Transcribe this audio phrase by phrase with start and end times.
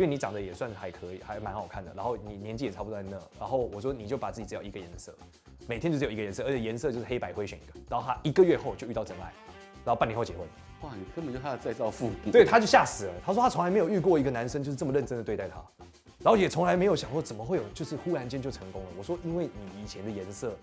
[0.00, 5.14] 因为你长得也算还可以，还蛮好看的，然后你年纪也差不多在那，然后我说你就把自己只要一个颜色，
[5.68, 9.30] 每天就只有一个颜色，而且颜色就是黑白灰选一个，然后他一个月后就遇到真爱，
[9.84, 10.48] 然后半年后结婚。
[10.80, 12.14] 哇，你根本就他的再造父母。
[12.32, 13.12] 对，他就吓死了。
[13.22, 15.62] 他说他从来没有遇过一个男生就是这么认真的对待他，
[16.20, 18.88] 然后也从来没有想过怎么会有就是忽然间就成功了。
[18.96, 20.56] 我说因为你以前的颜色。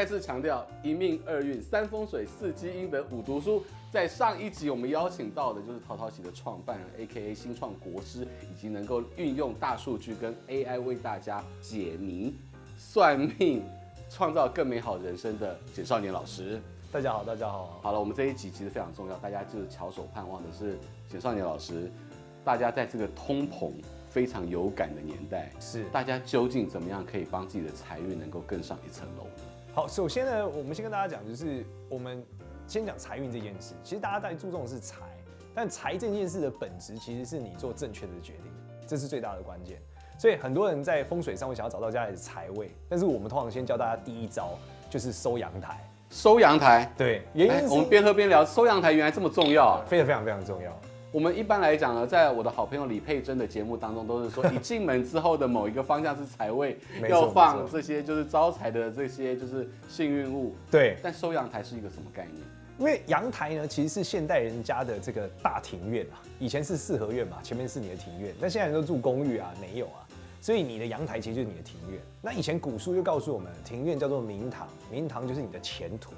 [0.00, 3.62] 再次强调，一命二运三风水四积阴德五读书。
[3.92, 7.34] 在上一集，我们邀请到的就是陶陶喜的创办人，A.K.A.
[7.34, 10.78] 新创国师，以及能够运用大数据跟 A.I.
[10.78, 12.34] 为大家解谜、
[12.78, 13.62] 算命、
[14.08, 16.58] 创造更美好人生的简少年老师。
[16.90, 17.78] 大家好，大家好。
[17.82, 20.78] 好了，我们这一集其实非常重要，大家就是翘首盼望的是
[21.10, 21.92] 简少年老师。
[22.42, 23.70] 大家在这个通膨
[24.08, 29.26] 非常有感的年代，是大家究竟怎么样可以帮自己的财运能够更上一层楼？
[29.72, 32.24] 好，首先呢，我们先跟大家讲，就是我们
[32.66, 33.72] 先讲财运这件事。
[33.84, 34.96] 其实大家在注重的是财，
[35.54, 38.52] 但财这件事的本质其实是你做正确的决定，
[38.84, 39.80] 这是最大的关键。
[40.18, 44.58] 所以很多人在风水上会想要找到家里的财位，但是我们通常先教大家第一招
[44.90, 45.78] 就是收阳台。
[46.10, 50.76] 收阳台，对，原因是我们边喝边聊，收阳台原来这么重要啊，非常非常非常重要。
[51.12, 60.54] 我们一般来讲呢，在我的好朋友李佩珍的节目当中，都是说，一进门之后的某一个方向是财位，要放这些就是招财的这些就是幸运物。
[60.70, 60.96] 对。
[61.02, 62.36] 但收阳台是一个什么概念？
[62.78, 66.22] 因为阳台呢，其实是现代人家的这个大庭院啊。
[66.38, 68.32] 以前是四合院嘛，前面是你的庭院。
[68.40, 70.06] 但现在人都住公寓啊，没有啊。
[70.40, 72.00] 所以你的阳台其实就是你的庭院。
[72.22, 76.12] 那以前古书就告诉我们，庭院叫做明堂，明堂就是你的前途。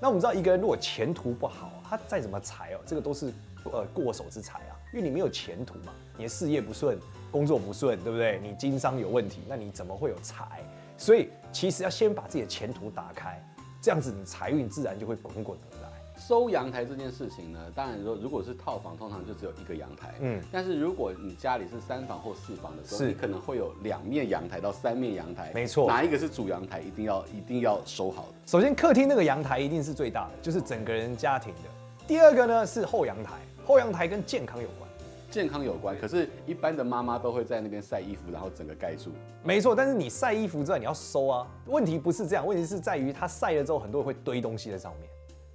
[0.00, 3.32] 那我们知道，一个人如果前途不好，他再怎么财哦，这个都是。
[3.70, 6.98] 呃，过手之财啊，因为你没有前途嘛，你的事业不顺，
[7.30, 8.40] 工作不顺，对不对？
[8.42, 10.62] 你经商有问题，那你怎么会有财？
[10.98, 13.42] 所以其实要先把自己的前途打开，
[13.80, 15.88] 这样子你财运自然就会滚滚而来。
[16.18, 28.34] 收阳台这件事情呢，当然说如果是套房，通常就只有一个阳台，嗯，但是如果你家里是三房或四房的时候，你可能会有两面阳台到三面阳台，没错，哪一个是主阳台，一定要一定要收好的。
[28.46, 31.70] 首先，客厅那个阳台一定是最大的，就是整个人家庭的。
[32.06, 33.32] 第二个呢是后阳台。
[33.64, 34.90] 后阳台跟健康有关，
[35.30, 35.96] 健康有关。
[35.98, 39.10] 可是，一般的妈妈都会在那边晒衣服，然后整个盖住。
[39.42, 41.46] 没错，但是你晒衣服之外，你要收啊。
[41.66, 45.08] 问题不是这样，问题是在于它晒了之后，很多人会堆东西在上面。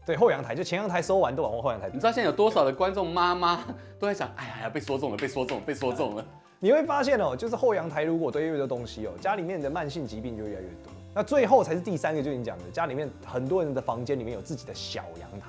[0.06, 1.90] 对，后阳台就前阳台收完都往后后阳台。
[1.94, 3.64] 你知道现在有多少的观众妈妈
[4.00, 6.26] 都在想，哎呀呀，被说中了，被说中了，被说中了。
[6.60, 10.92] 你会发现哦，就是后阳台如果堆越多东西哦，家里面的慢性疾病就越来越多。
[11.14, 15.48] 那最后才是第三个，就是你讲的，家里面很多人的房间里面有自己的小阳台。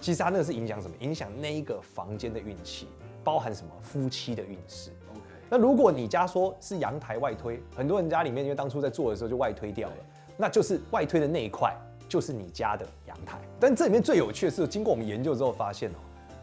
[0.00, 0.94] 其实它那个是影响什么？
[1.00, 2.88] 影响那一个房间的运气，
[3.22, 3.72] 包含什么？
[3.82, 4.90] 夫妻的运势。
[5.10, 5.20] OK。
[5.48, 9.96] 那如果你家说是阳台外推，很多人家里面因为当初在做的时候就外推掉了，
[10.36, 11.74] 那就是外推的那一块
[12.08, 13.38] 就是你家的阳台。
[13.58, 15.94] 但这里面最有趣的是，经过我们研究之后发现哦，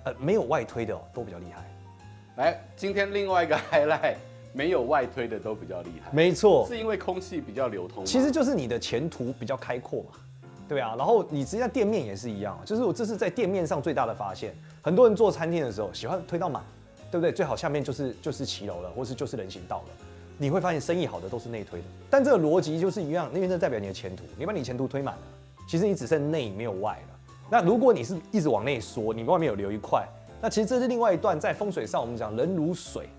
[0.06, 1.66] 呃，没有外推的哦都比较厉害。
[2.38, 4.16] 来，今天另外一个 highlight，
[4.53, 6.09] 没有外推的都比较厉害。
[6.13, 8.06] 没错，是因为空气比较流通。
[8.06, 10.09] 其实就是你的前途比较开阔嘛。
[10.71, 14.55] 对啊，然后你实际上店面也是一样，就是我这是在店面上最大的发现。
[14.81, 16.63] 很多人做餐厅的时候喜欢推到满，
[17.11, 17.29] 对不对？
[17.29, 19.89] 最好下面就是就是骑楼了，或是就是人行道了。
[20.37, 24.23] 你会发现生意好的都是内推的，但这个逻辑就是一样，因为这代表你的前途。
[24.37, 25.21] 你把你前途推满了，
[25.67, 27.19] 其实你只剩内没有外了。
[27.49, 30.07] 那如果你是一直往内缩，你外面有留一块，
[30.41, 33.09] 那其实这是另外一段在风水上我们讲人如水，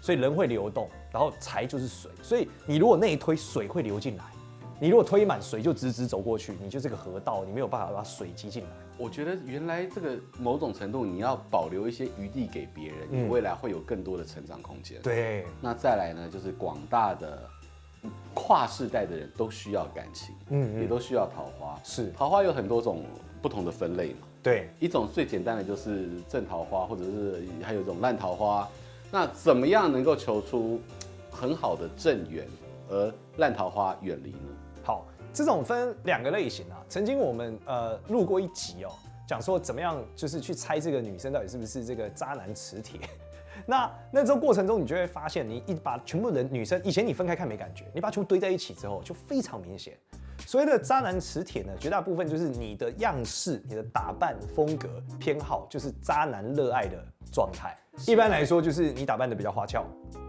[0.00, 4.24] 所以人会流动，然后财就是水，所以你如果内推，水会流进来。
[4.80, 8.68] 你如果推满水就直直走过去，你就这个河道，你没有办法把水挤进来。
[8.98, 15.00] 我觉得原来这个某种程度你要保留一些余地给别人，你未来会有更多的成长空间。
[15.02, 17.42] 对，那再来呢，就是广大的
[18.34, 21.78] 跨世代的人都需要感情，嗯，也都需要桃花。
[21.82, 23.02] 是，桃花有很多种
[23.40, 24.26] 不同的分类嘛。
[24.42, 28.68] 对，一种最简单的就是正桃花，或者是还有一种烂桃花。
[29.10, 30.80] 那怎么样能够求出
[31.30, 32.46] 很好的正缘，
[32.90, 34.38] 而烂桃花远离呢？
[35.34, 36.82] 这种分两个类型啊。
[36.88, 38.92] 曾经我们呃录过一集哦，
[39.28, 43.00] 讲说怎么样就是去猜这个女生到底是不是这个渣男磁铁。
[43.66, 49.96] 那那这个过程中，你就会发现，你一把全部人女生以前你分开看没感觉，你把全部堆在一起之后，就非常明显。
[50.46, 54.88] 所谓的渣男磁铁呢，绝大部分就是你的样式、你的打扮风格
[55.18, 57.02] 偏好，就是渣男热爱的
[57.32, 57.76] 状态。
[58.06, 59.86] 一般来说，就是你打扮的比较花俏，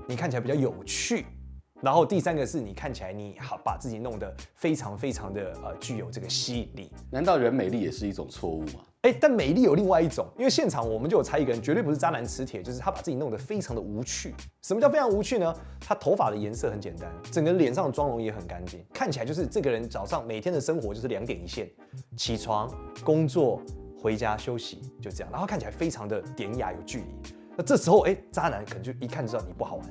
[0.08, 1.26] 你看起来比较有趣。
[1.82, 6.92] 然后第三个是你看起来你好把自己弄得非常非常的呃具有这个吸引力。
[7.12, 8.82] 难道人美丽也是一种错误吗？
[9.02, 14.34] 哎，但美丽有另外一种，因为现场我们就有猜一个人，绝对不是渣男磁铁，就是他把自己弄得非常的无趣。
[14.64, 15.54] 什么叫非常无趣呢？
[15.80, 21.70] 他头发的颜色很简单，整个脸上的妆容也很干净，看起来就是这个人早上每天的生活就是两点一线，
[22.18, 22.68] 起床、
[23.04, 23.62] 工作、
[24.02, 27.06] 回家休息，就这样，然后看起来非常的典雅有距离。
[27.56, 29.86] 那这时候，哎，渣男可能就一看就知道你不好玩，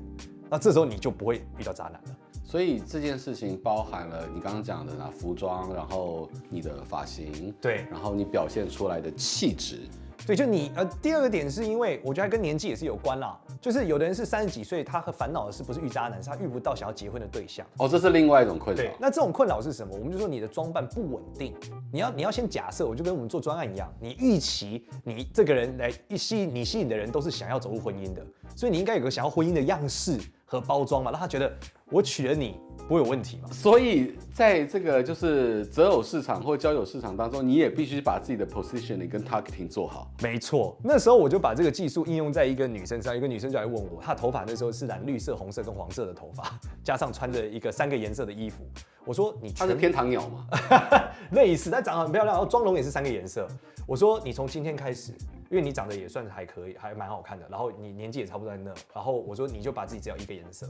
[0.51, 2.17] 那这时候你就不会遇到渣男了。
[2.45, 9.81] 所以这件事情包含了你刚刚讲的那服装，然后你的发型，对，然后你表现出来的气质。
[10.27, 13.39] 对，就你呃，第二个点是因为我觉得跟年纪也是有关啦。
[13.61, 17.67] 就是有的人是三十几岁，他和烦恼的是不是遇渣男，是他遇不到想要结婚的对象。
[17.79, 18.83] 哦，这是另外一种困扰。
[18.83, 19.95] 对，那这种困扰是什么？
[19.95, 21.55] 我们就说你的装扮不稳定。
[21.93, 28.25] 你要你要先假设，我就跟我们做专案一样，你预期你这个人来一吸引你吸引的人都是想要走入婚姻的，
[28.57, 31.53] 所以你应该有个想要婚姻的样式和包装嘛，让他觉得
[31.91, 32.59] 我娶了你。
[32.87, 33.49] 不会有问题嘛？
[33.51, 40.11] 所以在这个就是择偶市场或交友市场当中，你也必须把自己的 positioning 跟 targeting 做好。
[40.23, 48.63] 没错，那时候我就把这个技术应用在一个女生上，一个女生就来问我，她头发那时候是染绿色、红色跟黄色的头发， 加上穿着一个三个颜色的衣服。
[49.07, 50.47] 我说你她是天堂鸟吗？
[51.33, 53.49] 类似，但长得很漂亮，然后妆容也是三个颜色。
[53.87, 55.13] 我说你从今天开始。
[55.55, 60.69] 因为你长得也算是还可以，还蛮好看的，然后你年纪也差不多在那，然后我说你就把自己只有一个颜色，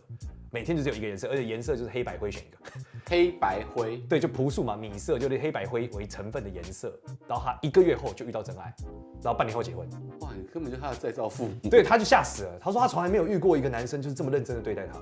[0.51, 2.59] 每天就只有一个颜色，而且颜色就是黑白灰选一个，
[3.09, 6.95] 黑白灰，对，就朴素嘛，米色就是黑白灰为成分的颜色，
[7.27, 8.75] 然后他一个月后就遇到真爱，
[9.23, 9.89] 然后半年后结婚，
[10.21, 15.01] 哇，你根本就他的再造父母，对，他就吓死了，他说他从来没有遇过一个男生就是这么认真的对待他。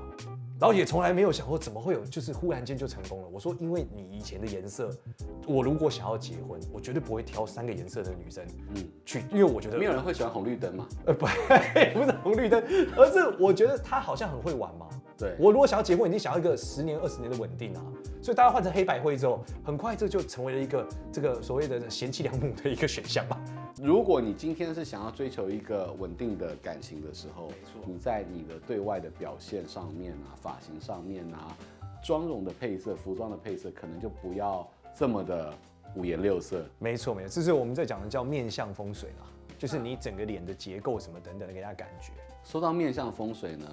[0.63, 3.29] 然后也从来没有想过怎么会有，就是忽然间就成功了。
[3.33, 4.97] 我说，因为你以前的颜色，
[5.45, 11.27] 我如果想要结婚，我绝对不会挑三个颜色的女生，嗯，去，因为我觉得没有人会喜欢红绿灯嘛， 呃，不，
[11.99, 12.63] 不是红绿灯，
[12.97, 14.87] 而是我觉得他好像很会玩嘛。
[15.19, 17.83] 对，我如果想要结婚，一定想要一个十年、二十年的稳定啊。
[18.23, 23.37] 所以大家换成黑白灰之后，很快这就成为了一个这个所谓的贤妻良母的一个选项吧。
[23.83, 27.51] 如果你今天是想要追求一个稳定的感情的时候，
[27.85, 31.57] 你在你的对外的表现上面啊，发型上面啊，
[32.01, 34.65] 妆容的配色、服装的配色，可能就不要
[34.95, 35.53] 这么的
[35.97, 36.65] 五颜六色。
[36.79, 39.27] 没错，没错，这是我们在讲的叫面相风水啦，
[39.59, 42.13] 就是你整个脸的结构什么等等的给大家感觉。
[42.45, 43.67] 说到面相风水呢，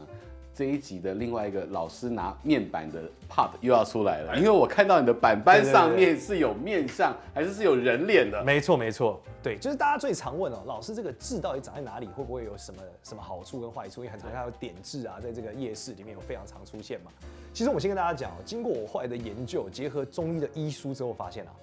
[0.60, 8.44] 这一集的另外一个老师拿面板的 part 又要出来了，因为我看到你的板板上面是有面相，还是是有人脸的？
[8.44, 12.08] 没错没错，对，就是大家最常问哦，老师这个痣到底长在哪里？
[12.08, 14.02] 会不会有什么什么好处跟坏处？
[14.02, 17.12] 因为很常看到点痣啊，在这个夜市里面有非常常出现嘛。
[17.54, 21.54] 其实我先跟大家讲，经过我后来的研究，结合中医的医书之后，发现啊，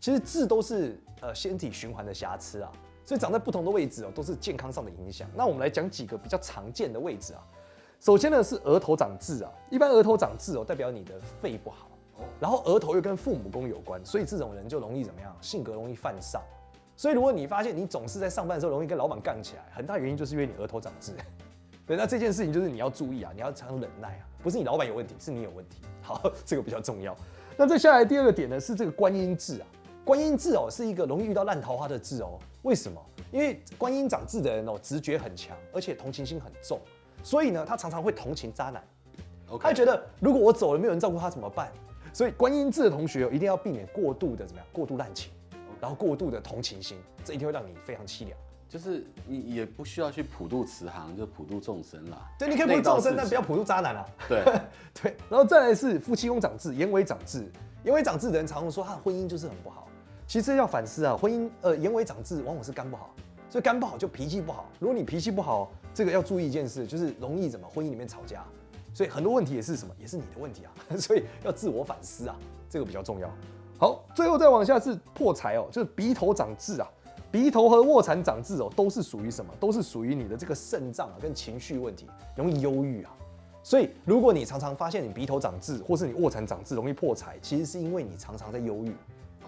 [0.00, 2.72] 其实痣都是呃身体循环的瑕疵啊，
[3.04, 5.28] 所以长在不同的位置哦，都是健康上的影响。
[5.36, 7.44] 那我们来讲几个比较常见的位置啊。
[8.00, 11.88] 首先呢是额头长痣啊，一般额头长痣哦，代表你的肺不好，
[12.38, 15.36] 然后额头又跟父母宫有关，所以这种人就容易怎么样？
[15.40, 16.40] 性格容易犯上。
[16.96, 21.12] 所以如果你发现你总是在上班的时候容易跟老板杠起来，很大原因就是因为你额头长痣。
[21.86, 25.80] 对，那这件事情就是你要注意啊，你要常常忍耐啊，不是你老板有问题，是你有问题。
[26.02, 27.16] 好，这个比较重要。
[27.56, 29.66] 那再下来第二个点呢是这个观音痣啊，
[30.04, 32.38] 观音痣哦是一个容易遇到烂桃花的痣哦。
[32.62, 33.00] 为什么？
[33.32, 36.80] 因为观音长痣的人哦直觉很强，而且同情心很重。
[37.26, 38.80] 所以呢，他常常会同情渣男.
[39.60, 41.72] 他觉得如果我走了，没有人照顾他怎么办？
[42.12, 44.66] 所以观音痣的同学一定要避免过度的怎么样？
[44.72, 45.32] 过度滥情
[45.80, 48.38] 然后过度的同情心，这一定会让你非常凄凉。
[48.68, 52.30] 就是你也不需要去普度慈航，就普度众生啦。
[52.38, 54.06] 对，你可以普度众生，但不要普度渣男啊。
[54.28, 54.44] 对
[55.02, 57.44] 对，然后再来是夫妻宫长痣，眼尾长痣，
[57.82, 59.88] 眼尾长痣的人常常说他的婚姻就是很不好。
[60.28, 63.12] 其实要反思啊，婚姻呃眼尾长痣往往是肝不好。
[63.56, 64.66] 所以肝不好就脾气不好。
[64.78, 68.44] 如果你脾气不好，这个要注意一件事，就是容易怎么婚姻里面吵架。
[68.92, 70.70] 所以很多问题也是什么，也是你的问题啊。
[71.00, 72.36] 所以要自我反思啊，
[72.68, 73.30] 这个比较重要。
[73.78, 76.86] 好，最后再往下是破财哦，就是鼻头长痣啊，
[77.32, 79.50] 鼻头和卧蚕长痣哦，都是属于什么？
[79.58, 83.16] 都是属于你的这个肾脏啊跟情绪问题，容易忧郁啊。
[83.62, 88.94] 所以如果你常常发现你鼻头长痣，或是你卧蚕长痣容易破财，其实是因为你常常在忧郁。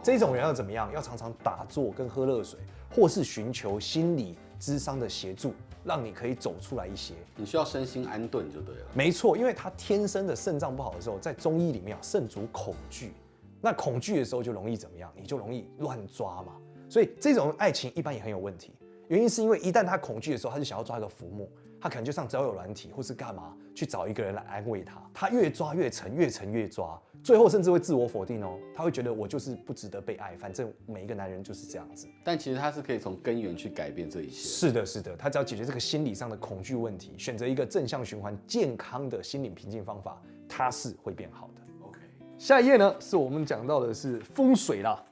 [0.03, 0.91] 这种人要怎么样？
[0.93, 2.59] 要常常打坐跟喝热水，
[2.95, 5.53] 或是寻求心理智商的协助，
[5.85, 7.15] 让你可以走出来一些。
[7.37, 8.87] 你需要身心安顿就对了。
[8.95, 13.13] 没错，因为他天生的肾脏不好的时候，在中医里面啊，肾主恐惧，
[13.61, 15.13] 那恐惧的时候就容易怎么样？
[15.17, 16.53] 你就容易乱抓嘛。
[16.89, 18.73] 所以这种爱情一般也很有问题，
[19.09, 21.51] 原因是因为一旦他恐惧的时候，他就想要抓一个浮木。
[21.81, 25.03] 他可能就上交友软体，或是干嘛去找一个人来安慰他。
[25.15, 28.59] 他越抓越沉，越沉越抓，最后甚至会自我否定哦。
[28.75, 32.09] 他会觉得我就是不值得被爱，反正每一个男人就是这样子。
[32.25, 34.49] 但其实他是可以从根源去改变这一些。
[34.49, 41.63] 是的，是的，他只要解决这个心理上的恐惧问题，选择一个正向循环、健康的心理平静方法，他是会变好的。
[41.87, 41.99] OK，
[42.39, 45.03] 下一页呢，是我们讲到的是风水啦。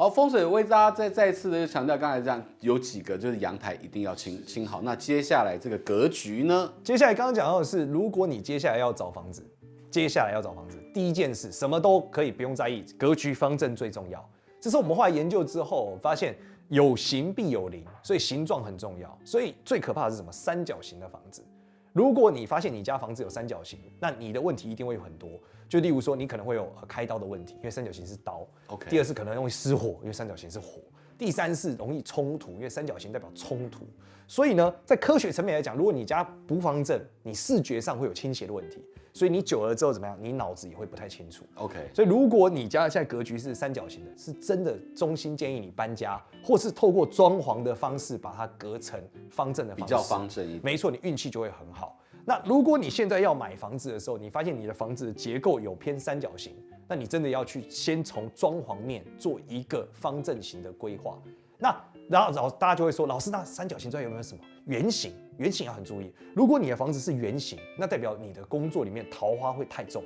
[0.00, 4.80] 对，好，风水为大家再再次的强调，刚才这样有几个就是阳台一定要清清好。
[4.80, 6.72] 那接下来这个格局呢？
[6.82, 9.44] 接下来刚刚讲到的是，如果你接下来要找房子，
[9.90, 14.26] 接下来要找房子，第一件事什么都可以不用在意，格局方正最重要。
[14.58, 16.34] 这是我们后来研究之后发现，
[16.70, 19.18] 有形必有灵，所以形状很重要。
[19.22, 20.32] 所以最可怕的是什么？
[20.32, 21.44] 三角形的房子。
[21.92, 25.28] 如果你发现你家房子有三角形，那你的问题一定会有很多。
[25.68, 28.46] 就例如说，你可能会有开刀的问题，因为三角形是刀。
[28.68, 28.88] OK。
[28.88, 30.80] 第二是可能容易失火，因为三角形是火。
[31.18, 33.84] 第三是容易冲突，因为三角形代表冲突。
[34.26, 38.84] 所以呢，在科学层面来讲，如果你家不方正，你视觉上会有倾斜的问题。
[39.12, 40.16] 所以你久了之后怎么样？
[40.20, 41.44] 你脑子也会不太清楚。
[41.56, 41.90] OK。
[41.94, 50.60] 所以如果你家现在格局是三角形的，是真的衷心建议你搬家，或是透过装潢的方式把它隔成方正的方式，比较方正一点。
[50.62, 51.96] 没错，你运气就会很好。
[52.24, 56.54] 那如果你现在要买房子的时候，你发现你的房子的结构有偏三角形，
[56.86, 61.18] 那你真的要去先从装潢面做一个方正型的规划。
[61.58, 61.68] 那
[62.08, 65.12] 然后然后大家就会说，老师，那三角形之外有没有什么圆形？
[65.40, 66.12] 圆形要很注意。
[66.34, 70.04] 如果你的房子是圆形，那代表你的工作里面桃花会太重。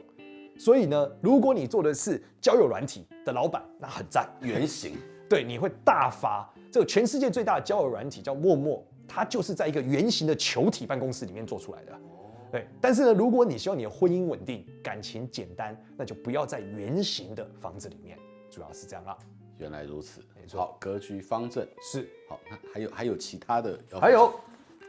[0.57, 4.31] 所以呢，如果你做的是交友软体的老板，那很赞。
[4.41, 4.97] 圆形，
[5.29, 6.49] 对，你会大发。
[6.71, 8.83] 这个全世界最大的交友软体叫陌陌。
[9.07, 11.93] 它就是在一个圆形的球体办公室里面做出来的，
[12.51, 12.67] 对。
[12.81, 18.19] 但是呢，如果你希望你的婚姻稳定、感情简单，那就不要在圆形的房子里面，
[18.51, 19.17] 主要是这样啦。
[19.59, 20.59] 原来如此，没错。
[20.59, 22.41] 好，格局方正是好。
[22.51, 23.79] 那还有还有其他的？
[24.01, 24.33] 还有，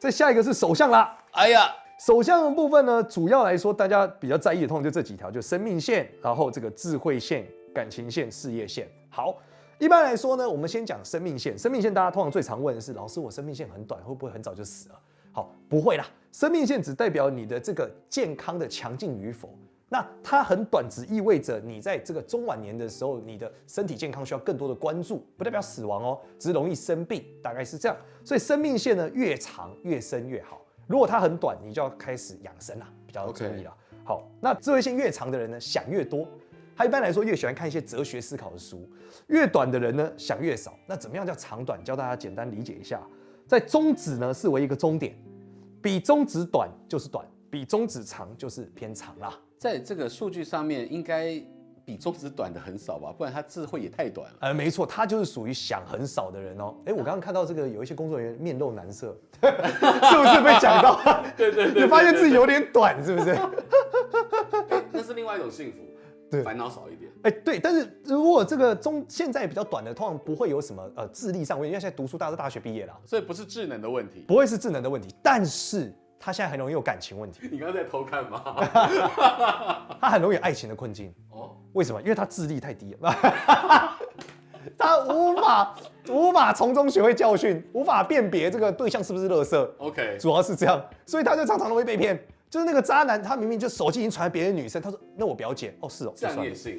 [0.06, 1.18] 再下一个是首相啦。
[1.32, 7.44] 哎呀，首相的部分呢，主要来说大家比较在意的，通常就这几条，就生命线，然后这个智慧线、
[7.74, 8.88] 感情线、事业线。
[9.10, 9.36] 好。
[9.80, 11.58] 一般来说呢，我们先讲生命线。
[11.58, 14.96] 生命线大家通常最常问的是：老师，我生命线很短，会不会很早就死了？
[15.32, 16.06] 好，不会啦。
[16.32, 19.50] 生命线只代表你的这个健康的强劲与否。
[19.88, 27.98] 那它很短，只意味着你在这个中晚年的时候，你的身体健康需要更多的关注，不代表死亡哦，只是容易生病，大概是这样。
[28.24, 30.62] 所以生命线呢，越长越深越好。
[30.88, 33.76] 如果它很短，你就要开始养生啦，比较注意了。
[34.04, 36.28] 好，那智慧线越长的人呢，想越多。
[36.78, 38.86] 他一般来说越喜欢看一些哲学思考的书，
[39.28, 40.78] 越短的人呢，想越少。
[40.86, 41.82] 那怎么样叫长短？
[41.84, 43.02] 教大家简单理解一下，
[43.48, 45.16] 在中指呢视为一个终点，
[45.82, 47.26] 比中指短就是短，
[47.56, 49.34] 比中指长就是偏长啦。
[49.58, 51.42] 在这个数据上面，应该
[51.86, 53.16] 比中指短的很少吧？
[53.18, 54.38] 不然他智慧也太短了。
[54.42, 56.76] 呃，没错，他就是属于想很少的人哦。
[56.86, 61.00] 哎，我刚刚看到这个有一些工作人员面露难色，是不是被讲到？
[61.38, 63.34] 对对对，你发现自己有点短，是不是？
[64.92, 65.78] 那是另外一种幸福。
[66.30, 67.10] 对，烦恼少一点。
[67.24, 75.94] 哎，对，但是如果这个中现在比较短的，通常不会有什么呃智力上问题，因为现在读书大家都大学毕业了，所以不是智能的问题，不会是智能的问题，但是
[76.26, 77.42] 他现在很容易有感情问题。
[77.52, 78.42] 你刚刚在偷看吗？
[80.02, 81.14] 他很容易有爱情的困境。
[81.30, 82.02] 哦，为什么？
[82.02, 83.16] 因为他智力太低了，
[84.76, 85.76] 他无法
[86.10, 89.70] 无法从中学会教训，无法辨别这个对象是不是垃圾。
[89.78, 92.20] OK，主要是这样，所以他就常常容易被骗。
[92.50, 96.78] 就是那个渣男，他明明就手机已经传给别的女生，他说：“那我表姐哦，是哦，这样也行。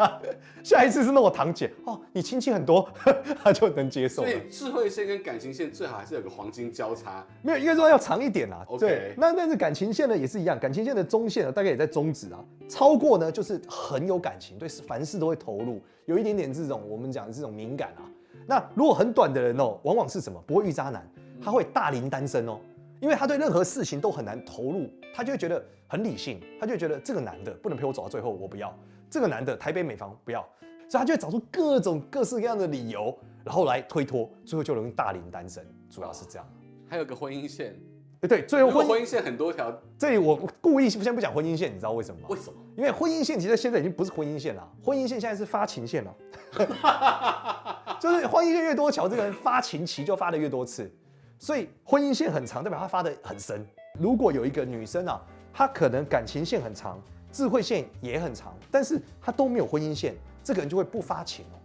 [0.64, 2.88] 下一次是那我堂姐哦，你亲戚很多，
[3.42, 4.22] 他就能接受。
[4.22, 8.64] 所以智慧线跟感情线最好还是有个黄金交叉，没有，应该说要长一点啦。
[8.78, 18.08] 对，那但是感情线呢也是一样，感情线的中线呢大概也在中指啊，超过呢就是很有感情，对凡事都会投入，有一点点这种我们讲的这种敏感啊。
[18.46, 20.42] 那如果很短的人哦，往往是什么？
[20.46, 21.06] 不会遇渣男，
[21.44, 22.58] 他会大龄单身哦。
[23.00, 28.68] 因为他对任何事情都很难投入，他就会觉得很理性，他就会觉得这个男的不能陪我走到最后，我不要；
[29.08, 30.46] 这个男的台北美房不要，
[30.88, 36.46] 所以他就会找出各种各式各样的理由，然后来推脱，最后就容易大龄单身，主要是这样。
[36.86, 37.74] 还有个婚姻线，
[38.20, 39.72] 对对，最后婚婚姻线很多条。
[39.96, 42.26] 这里我故意先不讲婚姻线，你知道为什么吗？
[42.28, 42.58] 为什么？
[42.76, 46.14] 因为婚姻线其实现在已经不是婚姻线了，婚姻线现在是发情线了，
[47.98, 50.92] 就是婚姻线越多桥，这个人发情期就发的越多次。
[51.40, 53.66] 所以婚姻线很长，代表他发的很深。
[53.98, 55.18] 如果有一个女生啊，
[55.54, 57.00] 她可能感情线很长，
[57.32, 61.56] 智慧线也很长，但是她都没有婚姻线，这个人就会不发情哦。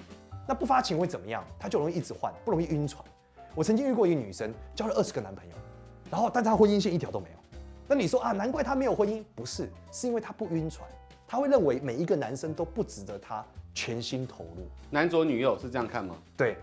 [0.47, 1.43] 那不发情会怎么样？
[1.59, 3.03] 她就容易一直换，不容易晕船。
[3.53, 5.53] 我曾经遇过一个女生，交了二十个男朋友，
[6.09, 7.37] 然后但她婚姻线一条都没有。
[7.85, 9.21] 那你说啊，难怪她没有婚姻？
[9.35, 10.89] 不是，是因为她不晕船，
[11.27, 14.65] 她会认为每一个男生都不值得她全心投入。
[14.89, 16.15] 男左女右是这样看吗？
[16.37, 16.55] 对。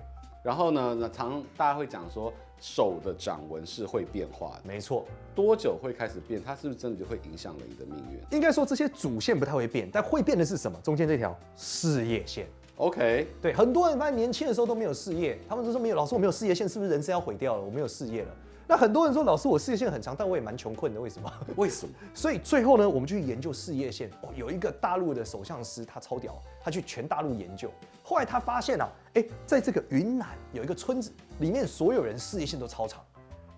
[0.43, 2.33] 然后呢，那常大家会讲说。
[2.63, 5.05] 手的掌纹是会变化的，没错。
[5.35, 6.41] 多久会开始变？
[6.41, 8.21] 它是不是真的就会影响了你的命运？
[8.31, 10.79] 应该说这些主线不太会变，但会变的是什么？
[10.81, 12.47] 中间这条事业线。
[12.77, 17.63] OK，对，很多人发现年轻的时候都没有事业，他们都说没有，老师我没有事业线，是不是人生要毁掉了？
[17.65, 18.29] 我没有事业了。
[18.67, 21.33] 那很多人说，老师，我事业线很长，但我也蛮穷困的，为什么？
[21.57, 21.93] 为什么？
[22.15, 24.09] 所以最后呢，我们就去研究事业线。
[24.23, 27.71] 哦，有一个大陆的首相师，他超屌，他去全大陆研究。
[28.03, 33.01] 后来他发现啊，哎，在这个云南有一个村子，里面所有人事业线都超长。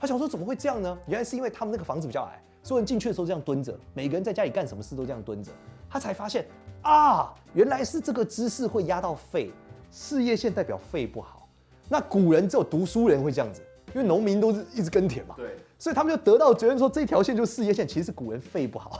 [0.00, 0.98] 他想说，怎么会这样呢？
[1.06, 5.52] 原来是因为他们那个房子比较矮，所有人进去的时候这样蹲着，每个人在家里干什么事都这样蹲着。
[5.88, 6.46] 他才发现
[6.82, 9.52] 啊，原来是这个姿势会压到肺，
[9.90, 11.48] 事业线代表肺不好。
[11.88, 13.62] 那古人只有读书人会这样子。
[13.94, 15.46] 因为农民都是一直耕田嘛，对，
[15.78, 18.98] 所以他们就得到结论说，这条线就是事业线，其实是古人肺不好，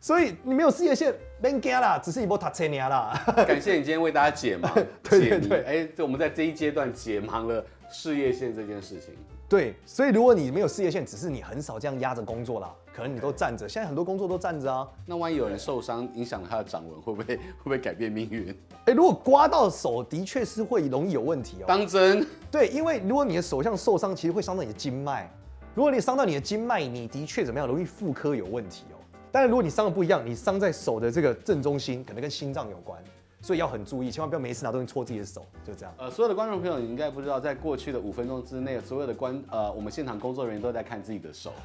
[0.00, 3.18] 所以你没有事业线，别惊啦，只是一波塔车尼啦。
[3.46, 4.74] 感谢你今天为大家解盲，
[5.08, 9.14] 对对对，哎，我们在这一阶段解盲了事业线这件事情。
[9.48, 13.66] 对，所以如果你没有事业线，只是你很少这样压着工作啦，可能你都站着。
[13.66, 14.86] 现在很多工作都站着啊。
[15.06, 17.24] 那万一有人受伤，影响了他的掌纹，会不会
[17.56, 18.54] 会不会改变命运？
[18.84, 21.64] 哎，如果刮到手，的确是会容易有问题哦。
[21.66, 22.26] 当真？
[22.50, 25.30] 对，因为如果你的手像受伤，其实会伤到你的经脉。
[25.74, 29.00] 如果你伤到你的经脉，你的确怎么样，容易妇科有问题哦。
[29.32, 33.02] 但是如果你伤的不一样，你伤在手的这个正中心，可能跟心脏有关。
[33.40, 35.94] 所以要很注意，千万不要每次拿东西戳自己的手，就这样。
[35.96, 41.52] 呃，所有的观众朋友，你应该不知道，在过去的五分钟之内，所有的观呃，我们现场工作人员都在看自己的手，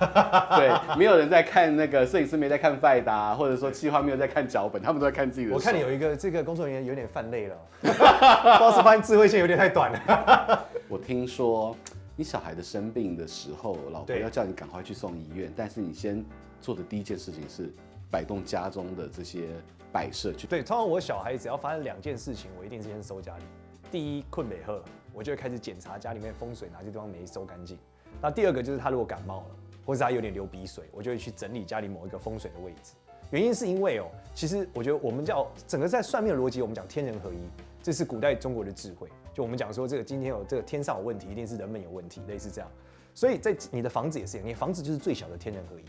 [0.56, 5.56] 对，没有人在看那个摄影师没在看拜达，或者说企划没有在看脚本，他们都在看自己的手。
[5.56, 10.66] 我看你有一个这个工作人员有点犯累了，不知道是发现智慧线有点太短了。
[10.88, 11.76] 我听说
[12.16, 16.24] 你小孩的生病的时候，老婆要叫你赶快去送医院，但是你先
[16.62, 17.74] 做的第一件事情是
[18.14, 19.48] 摆动家中的这些。
[19.94, 23.44] 摆设去对，通常我小孩只要发生两件事情，我一定是先收家里。
[23.92, 27.78] 第一，困美鹤，我就会开始检查家里面风水哪些地方没收干净。
[28.20, 29.56] 那第二个就是他如果感冒了，
[29.86, 32.94] 或者他有点流鼻水，我就会去整理家里某一个风水的位置。
[33.30, 37.38] 原因是因为哦，其实我觉得我们叫整个在算命逻辑，我们讲天人合一，
[37.84, 39.08] 这是古代中国的智慧。
[39.32, 42.72] 就我们讲说这个今天有这个天上有问题，一定是人们有问题，类似这样。
[43.14, 45.84] 所以在你的房子也是一样，你房子就是最小的天人合一。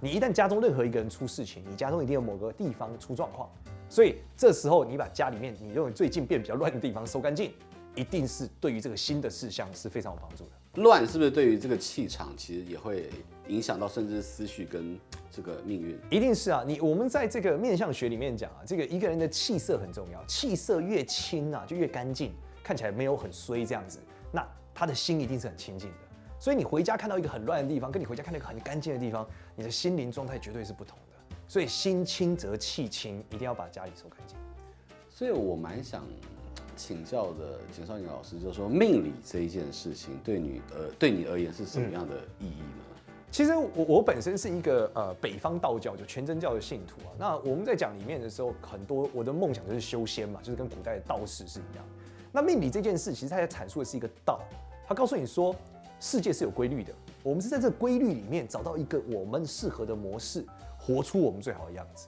[0.00, 3.50] 你一旦家中任何一个人出事情，你家中一定有某个地方出状况，
[3.88, 7.52] 所以这时候你把家里面你认为最近变比较乱的地方收干净，
[7.96, 10.50] 一定是对于这个新的事项是非常有帮助的。
[10.82, 13.10] 乱是不是对于这个气场其实也会
[13.48, 14.96] 影响到，甚至思绪跟
[15.32, 15.98] 这个命运？
[16.08, 23.98] 一定是啊，你我们在这个面相学里面讲啊，这个一个人的气色很重要，气色越清啊，就越干净，看起来没有很衰这样子，
[24.30, 25.96] 那他的心一定是很清净的。
[26.40, 31.36] 所以你回家看到一个很乱的地方，跟你回家看到一个很干净的地方，你的心灵状态绝对是不同的。
[31.48, 34.36] 所以心清则气清，一定要把家里收干净。
[35.08, 36.04] 所以我蛮想
[36.76, 42.84] 请教的简少年老师，就是说命理这一件事情对你呃对你而言是什么样的意义呢？
[43.08, 47.10] 嗯、其实我我本身是一个呃北方道教就全真教的信徒啊。
[47.18, 51.84] 那我们在讲里面的时候，很多我的梦想就是修仙嘛，就是跟古代的道士是一样。
[52.30, 54.40] 那命理这件事，其实它在阐述的是一个道，
[54.86, 55.52] 它告诉你说。
[56.00, 60.44] 世界是有规律的，我们是在这个规律里面找到一个我们适合的模式，
[60.78, 62.06] 活出我们最好的样子。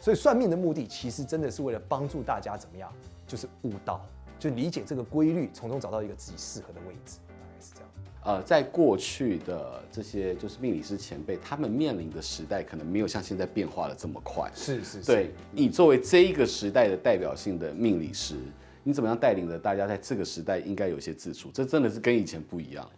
[0.00, 2.92] 所以算命的目的其实真的是为了帮助大家怎么样，
[3.26, 4.04] 就是悟道，
[4.38, 7.88] 就理解这个规律，从中找到一个自己适合的位置，大概是这样。
[8.24, 14.50] 呃，在过去的这些就是命理师前辈，他们面临的时代可能没有像现在变化的这么快。
[14.54, 15.06] 是是是。
[15.06, 18.36] 对，你作为这一个时代的代表性的命理师，
[18.82, 21.50] 你怎么样带领着大家在这个时代应该有些自处？
[21.52, 22.88] 这真的是跟以前不一样。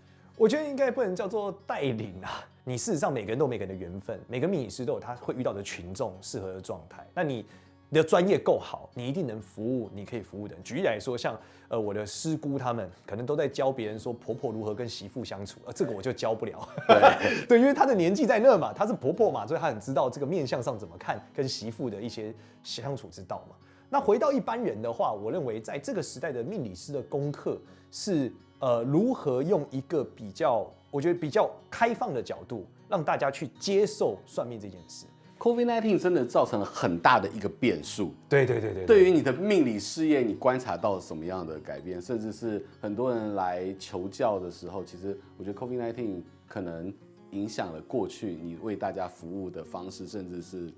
[0.40, 7.06] 我觉得应该不能叫做带领啊，你事实上每个人都有每个人的缘分，每个命理师都有他会遇到的群众适合的状态。
[7.12, 7.44] 那你
[7.92, 10.64] 的专业够好，你一定能服务你可以服务的人。
[10.64, 16.66] 举例来说，像呃我的师姑他们可能都在教别人说婆婆如何跟媳妇相处，而这个我就教不了。
[16.88, 23.54] 对， 对，因为她的年纪在那嘛，她是婆婆嘛，所以她很知道这个面相上怎么看跟媳妇的一些相处之道嘛。
[23.90, 27.58] 那回到一般人的话，我认为在这个时代的命理师的功课
[27.90, 28.32] 是。
[28.60, 35.06] 呃，如何用一个比较，我觉得比较开放的角度，让大家去接受算命这件事
[35.38, 38.12] ？COVID-19 真的造成了很大的一个变数。
[38.28, 42.00] 对对对对，对于你的命理事业，你观察到什么样的改变？
[42.00, 46.92] 甚至是很多人来求教的时候，其实我觉得 COVID-19 可能
[47.30, 50.70] 影响了过去你为大家服务的方式，甚至是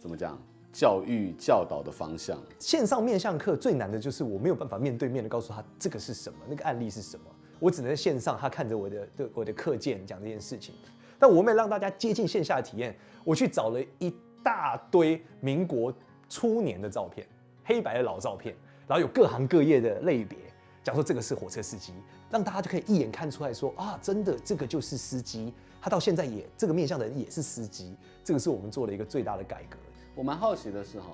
[0.00, 0.40] 怎么讲？
[0.78, 7.24] 教育教导的方向，线上面向课最难的就是我没有办法面对面的告诉他这个是什么，那个案例是什么，
[7.58, 10.76] 我只能在线上，他看着我的的我的课件讲这件事情。
[11.18, 15.92] 但我们让大家接近线下的体验，我去找了一大堆民国
[16.28, 17.26] 初年的照片，
[17.64, 18.54] 黑白的老照片，
[18.86, 20.38] 然后有各行各业的类别，
[20.84, 21.92] 讲说这个是火车司机，
[22.30, 29.76] 让大家就可以一眼看出来说啊，真的这个就是司机，他到现在也这个面向的人也是司机，这个是我们做了一个最大的改革。
[30.18, 31.10] 我蛮好奇的是哈，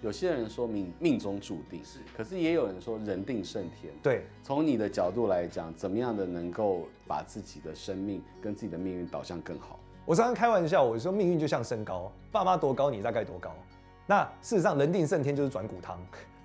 [0.00, 3.92] 有些人说命命中注定是，可是也有人说人定胜天。
[4.00, 9.80] 对，从你的角度来讲，怎么样的能够把自己的生命跟自己的命运导向更好？
[10.06, 13.50] 我常常开玩笑，我说命运就像身高，爸妈多高，你大概多高。
[14.06, 15.98] 那事实上，人定胜天就是转骨汤，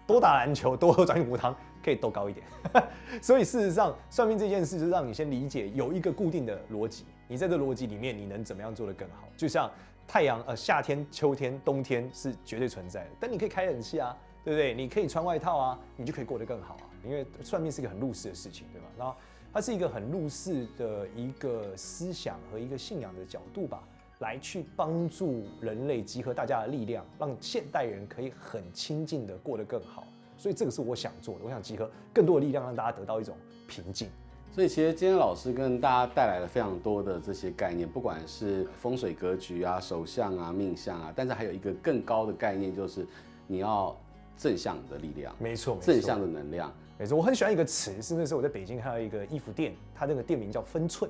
[0.08, 2.44] 多打篮球，多喝转骨汤，可以多高一点。
[3.22, 9.30] 所以事实上，算命这件事就是让你先理解有一个固定的逻辑，你在这逻辑里面，你能怎么样做得更好？
[9.38, 9.70] 就像
[10.10, 14.74] 太阳，呃，夏天、秋天、冬天是绝对存在的，但你可以开冷气啊，对不对？
[14.74, 16.90] 你可以穿外套啊，你就可以过得更好啊。
[17.06, 18.88] 因为算命是一个很入世的事情，对吧？
[18.98, 19.16] 然后
[19.54, 23.84] 它是一个很入世的一个思想和一个信仰的角度吧。
[24.18, 30.06] 来去帮助人类集合大家的力量，让现代人可以很亲近的过得更好。
[30.36, 34.10] 所以这个是我想做的，我想集合更多的力量，让大家得到一种平静。
[34.52, 43.06] 所以其实今天老师跟大家带来了非常多的这些概念，不管是风水格局啊、手相啊、命相啊，但是还有一个更高的概念，就是
[43.48, 43.96] 你要
[44.36, 45.34] 正向的力量。
[45.40, 46.74] 没错，正向的能量。
[46.98, 51.10] 没错，我很喜欢一个词，是那时候我在北京看到一个衣服店，它那个店名叫分寸。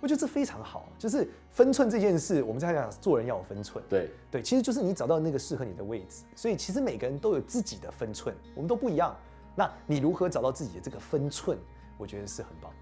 [0.00, 3.84] 我觉得这非常好，就是分寸这件事，我们在讲做人要有分寸。
[3.86, 6.24] 对对，其实就是你找到那个适合你的位置。
[6.34, 9.14] 所以其实每个人都有自己的分寸，我们都不一样。
[9.54, 11.58] 那你如何找到自己的这个分寸？
[12.00, 12.72] 我觉得是很棒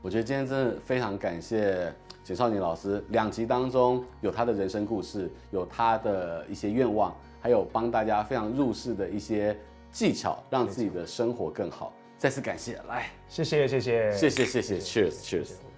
[0.00, 1.92] 我觉得今天真的非常感谢
[2.24, 9.56] 简少年老师两集当中有他的人生故事有他的一些愿望还有帮大家非常入世的一些
[9.90, 11.92] 技巧让自己的生活更好。
[12.16, 13.10] 再次感谢来。
[13.28, 14.12] 谢谢谢谢。
[14.12, 15.71] 谢谢谢谢 cheers cheers